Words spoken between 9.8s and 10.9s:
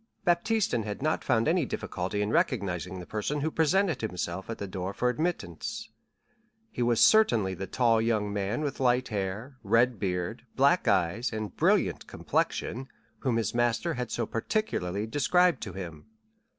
beard, black